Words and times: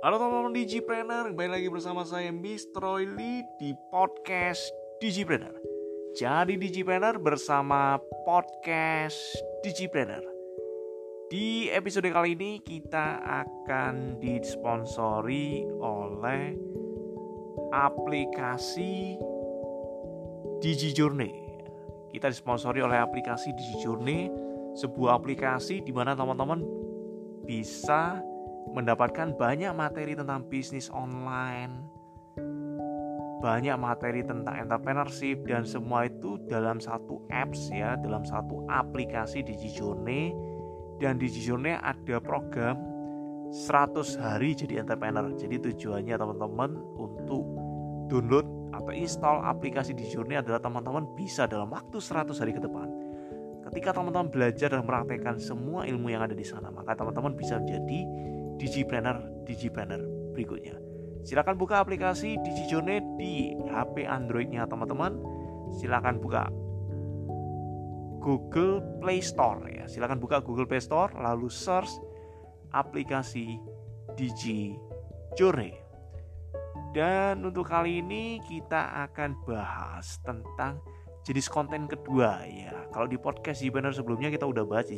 Halo 0.00 0.16
teman-teman 0.16 0.56
Digipreneur, 0.56 1.28
kembali 1.28 1.60
lagi 1.60 1.68
bersama 1.68 2.08
saya 2.08 2.32
Mr. 2.32 2.80
Oily 2.80 3.44
di 3.60 3.76
podcast 3.92 4.72
Digipreneur. 4.96 5.52
Jadi 6.16 6.56
Digipreneur 6.56 7.20
bersama 7.20 8.00
podcast 8.24 9.20
Digipreneur. 9.60 10.24
Di 11.28 11.68
episode 11.68 12.08
kali 12.08 12.32
ini 12.32 12.64
kita 12.64 13.20
akan 13.44 14.16
disponsori 14.16 15.68
oleh 15.68 16.56
aplikasi 17.68 19.20
DigiJourney. 20.64 21.32
Kita 22.08 22.32
disponsori 22.32 22.80
oleh 22.80 22.96
aplikasi 22.96 23.52
DigiJourney, 23.52 24.32
sebuah 24.80 25.20
aplikasi 25.20 25.84
di 25.84 25.92
mana 25.92 26.16
teman-teman 26.16 26.64
bisa 27.44 28.29
mendapatkan 28.74 29.34
banyak 29.34 29.72
materi 29.74 30.14
tentang 30.14 30.46
bisnis 30.46 30.86
online, 30.94 31.90
banyak 33.40 33.74
materi 33.80 34.20
tentang 34.20 34.52
entrepreneurship 34.68 35.42
dan 35.48 35.64
semua 35.64 36.06
itu 36.06 36.36
dalam 36.46 36.78
satu 36.78 37.24
apps 37.32 37.72
ya, 37.72 37.96
dalam 37.98 38.22
satu 38.22 38.68
aplikasi 38.68 39.40
DigiJourney 39.42 40.36
dan 41.00 41.16
DigiJourney 41.16 41.80
ada 41.80 42.20
program 42.20 42.76
100 43.50 44.20
hari 44.20 44.54
jadi 44.54 44.86
entrepreneur. 44.86 45.32
Jadi 45.34 45.56
tujuannya 45.72 46.14
teman-teman 46.14 46.70
untuk 46.94 47.42
download 48.06 48.46
atau 48.70 48.92
install 48.94 49.42
aplikasi 49.42 49.96
DigiJourney 49.96 50.38
adalah 50.38 50.62
teman-teman 50.62 51.08
bisa 51.18 51.48
dalam 51.50 51.72
waktu 51.72 51.98
100 51.98 52.36
hari 52.38 52.52
ke 52.54 52.62
depan. 52.62 52.86
Ketika 53.70 53.96
teman-teman 53.96 54.28
belajar 54.30 54.72
dan 54.72 54.82
mempraktekkan 54.84 55.36
semua 55.40 55.88
ilmu 55.88 56.10
yang 56.12 56.22
ada 56.24 56.36
di 56.36 56.46
sana, 56.46 56.68
maka 56.68 56.96
teman-teman 56.96 57.34
bisa 57.34 57.58
menjadi 57.60 58.02
digipreneur 58.60 59.16
digipreneur 59.48 60.04
berikutnya. 60.36 60.76
Silakan 61.24 61.56
buka 61.60 61.80
aplikasi 61.80 62.40
DigiJourney 62.40 63.00
di 63.20 63.52
HP 63.68 64.08
Androidnya 64.08 64.64
teman-teman. 64.68 65.16
Silakan 65.76 66.20
buka 66.20 66.48
Google 68.20 68.84
Play 69.00 69.24
Store 69.24 69.64
ya. 69.68 69.84
Silakan 69.88 70.20
buka 70.20 70.44
Google 70.44 70.68
Play 70.68 70.80
Store 70.80 71.12
lalu 71.16 71.48
search 71.48 71.92
aplikasi 72.72 73.60
DigiJourney. 74.16 75.76
Dan 76.90 77.46
untuk 77.46 77.70
kali 77.70 78.02
ini 78.02 78.42
kita 78.42 79.06
akan 79.08 79.46
bahas 79.46 80.18
tentang 80.26 80.82
jenis 81.22 81.46
konten 81.46 81.86
kedua 81.86 82.42
ya. 82.48 82.74
Kalau 82.90 83.06
di 83.06 83.20
podcast 83.20 83.62
Jibaner 83.62 83.94
sebelumnya 83.94 84.32
kita 84.32 84.48
udah 84.48 84.64
bahas 84.66 84.90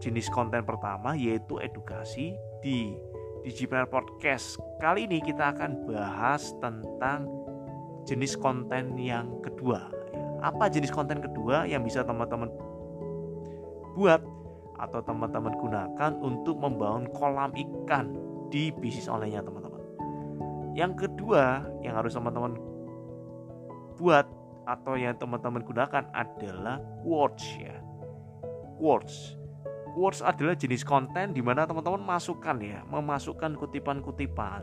jenis 0.00 0.28
konten 0.28 0.62
pertama 0.62 1.16
yaitu 1.16 1.56
edukasi 1.60 2.36
di 2.60 2.96
Digipreneur 3.46 3.86
Podcast. 3.86 4.58
Kali 4.82 5.06
ini 5.06 5.22
kita 5.22 5.54
akan 5.54 5.86
bahas 5.86 6.50
tentang 6.58 7.30
jenis 8.02 8.34
konten 8.34 8.98
yang 8.98 9.38
kedua. 9.38 9.86
Apa 10.42 10.66
jenis 10.66 10.90
konten 10.90 11.22
kedua 11.22 11.64
yang 11.64 11.86
bisa 11.86 12.02
teman-teman 12.02 12.50
buat 13.94 14.20
atau 14.76 15.00
teman-teman 15.00 15.56
gunakan 15.56 16.12
untuk 16.20 16.60
membangun 16.60 17.08
kolam 17.16 17.54
ikan 17.56 18.12
di 18.52 18.68
bisnis 18.76 19.08
online-nya 19.08 19.46
teman-teman. 19.46 19.82
Yang 20.76 21.08
kedua 21.08 21.64
yang 21.80 21.96
harus 21.96 22.12
teman-teman 22.12 22.60
buat 23.96 24.28
atau 24.66 24.98
yang 24.98 25.16
teman-teman 25.16 25.64
gunakan 25.64 26.04
adalah 26.12 26.82
quotes 27.00 27.46
ya. 27.56 27.78
Quotes. 28.76 29.45
Quotes 29.96 30.20
adalah 30.20 30.52
jenis 30.52 30.84
konten 30.84 31.32
di 31.32 31.40
mana 31.40 31.64
teman-teman 31.64 32.04
masukkan 32.04 32.52
ya, 32.60 32.84
memasukkan 32.92 33.56
kutipan-kutipan. 33.56 34.60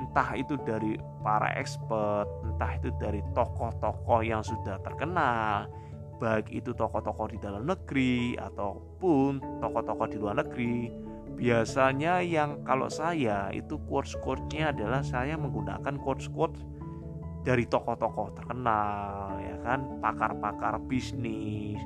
Entah 0.00 0.32
itu 0.32 0.56
dari 0.64 0.96
para 1.20 1.52
expert, 1.60 2.24
entah 2.40 2.80
itu 2.80 2.88
dari 2.96 3.20
tokoh-tokoh 3.36 4.24
yang 4.24 4.40
sudah 4.40 4.80
terkenal, 4.80 5.68
baik 6.16 6.48
itu 6.48 6.72
tokoh-tokoh 6.72 7.36
di 7.36 7.38
dalam 7.44 7.68
negeri 7.68 8.32
ataupun 8.40 9.60
tokoh-tokoh 9.60 10.08
di 10.08 10.16
luar 10.16 10.40
negeri. 10.40 10.88
Biasanya 11.36 12.24
yang 12.24 12.64
kalau 12.64 12.88
saya 12.88 13.52
itu 13.52 13.76
quotes-quotesnya 13.92 14.72
adalah 14.72 15.04
saya 15.04 15.36
menggunakan 15.36 16.00
quotes-quotes 16.00 16.64
dari 17.42 17.66
tokoh-tokoh 17.66 18.38
terkenal 18.38 19.38
ya 19.42 19.56
kan? 19.66 19.98
Pakar-pakar 19.98 20.78
bisnis 20.86 21.78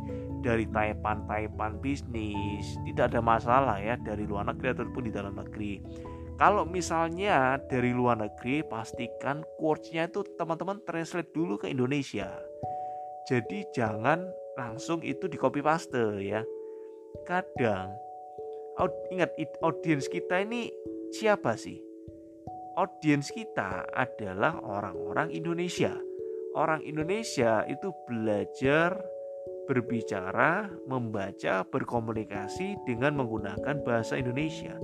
dari 0.44 0.68
taipan-taipan 0.68 1.80
bisnis. 1.80 2.76
Tidak 2.84 3.12
ada 3.12 3.20
masalah 3.24 3.80
ya 3.80 3.96
dari 4.00 4.28
luar 4.28 4.48
negeri 4.52 4.76
ataupun 4.76 5.02
di 5.08 5.12
dalam 5.12 5.34
negeri. 5.36 5.80
Kalau 6.36 6.68
misalnya 6.68 7.56
dari 7.72 7.96
luar 7.96 8.20
negeri 8.20 8.60
pastikan 8.60 9.40
quotesnya 9.56 10.04
itu 10.04 10.20
teman-teman 10.36 10.84
translate 10.84 11.32
dulu 11.32 11.56
ke 11.56 11.72
Indonesia. 11.72 12.28
Jadi 13.24 13.64
jangan 13.72 14.20
langsung 14.60 15.00
itu 15.00 15.26
di 15.26 15.40
copy 15.40 15.64
paste 15.64 16.20
ya. 16.20 16.44
Kadang 17.24 17.96
ingat 19.08 19.32
audiens 19.64 20.04
kita 20.12 20.44
ini 20.44 20.68
siapa 21.08 21.56
sih 21.56 21.80
audiens 22.76 23.32
kita 23.32 23.88
adalah 23.96 24.60
orang-orang 24.60 25.32
Indonesia. 25.32 25.96
Orang 26.56 26.84
Indonesia 26.84 27.64
itu 27.68 27.92
belajar 28.04 28.96
berbicara, 29.66 30.70
membaca, 30.84 31.64
berkomunikasi 31.66 32.76
dengan 32.84 33.16
menggunakan 33.18 33.82
bahasa 33.82 34.20
Indonesia. 34.20 34.76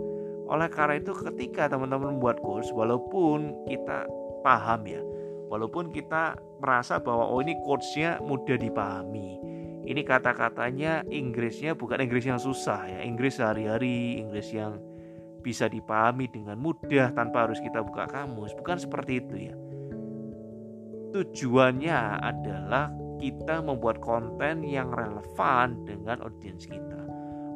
Oleh 0.48 0.68
karena 0.68 1.00
itu 1.00 1.12
ketika 1.16 1.70
teman-teman 1.70 2.16
membuat 2.18 2.40
kurs 2.40 2.68
walaupun 2.72 3.68
kita 3.68 4.04
paham 4.44 4.84
ya, 4.84 5.00
walaupun 5.48 5.92
kita 5.92 6.36
merasa 6.60 7.00
bahwa 7.00 7.28
oh 7.28 7.40
ini 7.40 7.56
kursnya 7.60 8.20
mudah 8.20 8.56
dipahami. 8.56 9.40
Ini 9.82 10.02
kata-katanya 10.06 11.08
Inggrisnya 11.08 11.74
bukan 11.74 12.04
Inggris 12.04 12.28
yang 12.28 12.38
susah 12.38 12.84
ya, 12.86 13.00
Inggris 13.02 13.40
sehari-hari, 13.40 14.20
Inggris 14.20 14.48
yang 14.52 14.78
bisa 15.42 15.66
dipahami 15.66 16.30
dengan 16.30 16.56
mudah 16.56 17.10
tanpa 17.12 17.50
harus 17.50 17.58
kita 17.58 17.82
buka 17.82 18.06
kamus. 18.06 18.54
Bukan 18.54 18.78
seperti 18.78 19.18
itu 19.18 19.34
ya. 19.50 19.54
Tujuannya 21.12 21.98
adalah 22.22 22.88
kita 23.20 23.60
membuat 23.60 24.00
konten 24.00 24.64
yang 24.64 24.88
relevan 24.94 25.84
dengan 25.84 26.22
audiens 26.24 26.64
kita. 26.64 27.02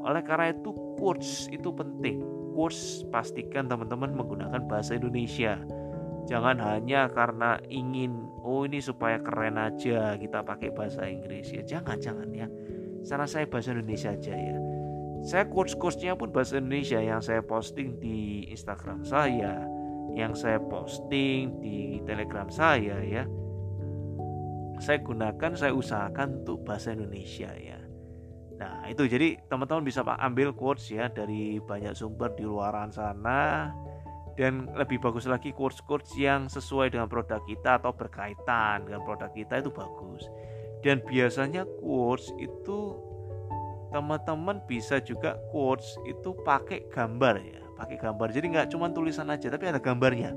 Oleh 0.04 0.22
karena 0.26 0.52
itu, 0.52 0.74
course 1.00 1.48
itu 1.48 1.72
penting. 1.72 2.20
Course 2.52 3.06
pastikan 3.08 3.70
teman-teman 3.70 4.12
menggunakan 4.12 4.66
bahasa 4.68 4.98
Indonesia. 4.98 5.56
Jangan 6.26 6.58
hanya 6.58 7.08
karena 7.10 7.56
ingin, 7.70 8.28
oh 8.42 8.66
ini 8.66 8.82
supaya 8.82 9.22
keren 9.22 9.56
aja 9.56 10.18
kita 10.18 10.42
pakai 10.42 10.74
bahasa 10.74 11.06
Inggris 11.06 11.54
ya. 11.54 11.62
Jangan, 11.62 11.96
jangan 12.02 12.28
ya. 12.34 12.46
Sana 13.06 13.24
saya 13.24 13.46
bahasa 13.46 13.70
Indonesia 13.70 14.10
aja 14.14 14.34
ya 14.34 14.75
saya 15.22 15.48
quotes-quotesnya 15.48 16.18
pun 16.18 16.34
bahasa 16.34 16.60
Indonesia 16.60 17.00
yang 17.00 17.22
saya 17.24 17.40
posting 17.40 17.96
di 18.02 18.50
Instagram 18.52 19.06
saya, 19.06 19.64
yang 20.12 20.36
saya 20.36 20.60
posting 20.60 21.60
di 21.60 22.00
Telegram 22.04 22.48
saya 22.48 23.00
ya. 23.00 23.24
Saya 24.76 25.00
gunakan, 25.00 25.56
saya 25.56 25.72
usahakan 25.72 26.44
untuk 26.44 26.68
bahasa 26.68 26.92
Indonesia 26.92 27.48
ya. 27.56 27.80
Nah, 28.56 28.88
itu 28.88 29.04
jadi 29.04 29.36
teman-teman 29.52 29.84
bisa 29.84 30.00
ambil 30.04 30.52
quotes 30.56 30.88
ya 30.88 31.12
dari 31.12 31.60
banyak 31.60 31.92
sumber 31.92 32.32
di 32.32 32.44
luaran 32.44 32.88
sana 32.88 33.72
dan 34.36 34.68
lebih 34.76 35.00
bagus 35.00 35.24
lagi 35.28 35.52
quotes-quotes 35.52 36.12
yang 36.16 36.48
sesuai 36.48 36.92
dengan 36.92 37.08
produk 37.08 37.40
kita 37.44 37.80
atau 37.80 37.92
berkaitan 37.92 38.84
dengan 38.84 39.00
produk 39.04 39.32
kita 39.32 39.60
itu 39.64 39.72
bagus. 39.72 40.28
Dan 40.84 41.00
biasanya 41.04 41.64
quotes 41.80 42.32
itu 42.36 43.00
teman-teman 43.94 44.62
bisa 44.66 44.98
juga 44.98 45.38
quotes 45.54 45.98
itu 46.06 46.34
pakai 46.42 46.86
gambar 46.90 47.36
ya 47.40 47.66
pakai 47.76 48.00
gambar. 48.00 48.32
Jadi 48.32 48.46
nggak 48.56 48.68
cuma 48.72 48.88
tulisan 48.90 49.28
aja 49.28 49.52
tapi 49.52 49.68
ada 49.68 49.78
gambarnya. 49.78 50.32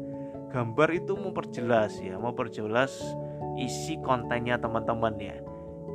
Gambar 0.51 0.89
itu 0.91 1.15
memperjelas 1.15 1.97
ya 2.03 2.19
memperjelas 2.19 2.99
isi 3.55 3.95
kontennya 4.03 4.59
teman-teman 4.59 5.15
ya. 5.17 5.39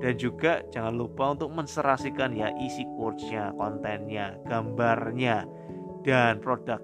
Dan 0.03 0.19
juga 0.19 0.65
jangan 0.75 0.97
lupa 0.97 1.37
untuk 1.37 1.55
menserasikan 1.55 2.35
ya 2.35 2.51
isi 2.59 2.83
quotesnya 2.97 3.53
kontennya 3.55 4.41
gambarnya. 4.49 5.45
Dan 6.03 6.41
produk 6.41 6.81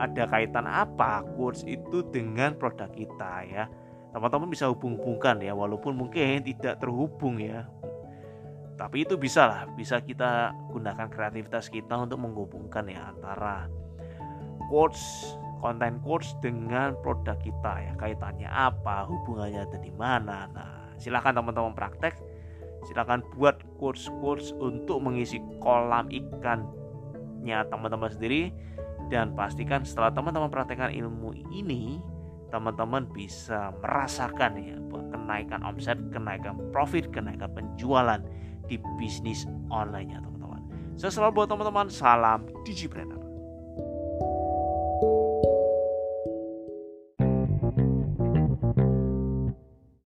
ada 0.00 0.24
kaitan 0.26 0.66
apa 0.66 1.22
quotes 1.36 1.62
itu 1.68 2.02
dengan 2.10 2.56
produk 2.56 2.88
kita 2.90 3.32
ya. 3.46 3.64
Teman-teman 4.12 4.52
bisa 4.52 4.68
hubung-hubungkan 4.68 5.40
ya 5.40 5.56
walaupun 5.56 5.96
mungkin 5.96 6.44
tidak 6.44 6.84
terhubung 6.84 7.40
ya 7.40 7.64
tapi 8.76 9.04
itu 9.04 9.20
bisa 9.20 9.44
lah 9.46 9.62
bisa 9.76 10.00
kita 10.00 10.56
gunakan 10.72 11.06
kreativitas 11.12 11.68
kita 11.68 11.92
untuk 11.96 12.24
menghubungkan 12.24 12.88
ya 12.88 13.12
antara 13.12 13.68
quotes 14.72 15.36
konten 15.62 16.02
quotes 16.02 16.34
dengan 16.42 16.98
produk 17.06 17.38
kita 17.38 17.72
ya. 17.78 17.92
Kaitannya 17.94 18.50
apa 18.50 19.06
hubungannya 19.06 19.62
ada 19.62 19.78
di 19.78 19.94
mana. 19.94 20.50
Nah 20.50 20.90
silakan 20.98 21.38
teman-teman 21.38 21.72
praktek. 21.78 22.18
Silakan 22.82 23.22
buat 23.38 23.62
quotes 23.78 24.10
quotes 24.18 24.50
untuk 24.58 24.98
mengisi 24.98 25.38
kolam 25.62 26.10
ikannya 26.10 27.62
teman-teman 27.70 28.10
sendiri. 28.10 28.50
Dan 29.06 29.36
pastikan 29.38 29.86
setelah 29.86 30.10
teman-teman 30.10 30.50
praktekkan 30.50 30.90
ilmu 30.90 31.36
ini 31.52 32.00
teman-teman 32.50 33.08
bisa 33.12 33.72
merasakan 33.80 34.56
ya 34.60 34.76
kenaikan 35.12 35.60
omset, 35.64 35.96
kenaikan 36.12 36.58
profit, 36.74 37.08
kenaikan 37.12 37.48
penjualan 37.52 38.20
di 38.66 38.76
bisnis 38.98 39.46
online 39.70 40.14
ya 40.14 40.20
teman-teman. 40.20 40.62
Saya 40.98 41.10
selalu 41.14 41.42
buat 41.42 41.48
teman-teman 41.48 41.88
salam 41.88 42.44
digipreneur. 42.66 43.21